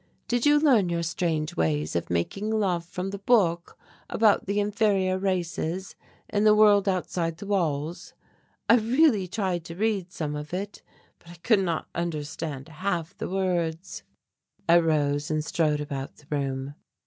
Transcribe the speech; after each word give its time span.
Did 0.27 0.47
you 0.47 0.59
learn 0.59 0.89
your 0.89 1.03
strange 1.03 1.55
ways 1.55 1.95
of 1.95 2.09
making 2.09 2.49
love 2.49 2.83
from 2.83 3.11
the 3.11 3.19
book 3.19 3.77
about 4.09 4.47
the 4.47 4.59
inferior 4.59 5.19
races 5.19 5.95
in 6.27 6.43
the 6.43 6.55
world 6.55 6.89
outside 6.89 7.37
the 7.37 7.45
walls? 7.45 8.13
I 8.67 8.77
really 8.77 9.27
tried 9.27 9.63
to 9.65 9.75
read 9.75 10.11
some 10.11 10.35
of 10.35 10.55
it, 10.55 10.81
but 11.19 11.29
I 11.29 11.35
could 11.35 11.59
not 11.59 11.87
understand 11.93 12.67
half 12.67 13.15
the 13.19 13.29
words." 13.29 14.01
I 14.67 14.79
rose 14.79 15.29
and 15.29 15.45
strode 15.45 15.79
about 15.81 16.15
the 16.15 16.25
room. 16.35 16.73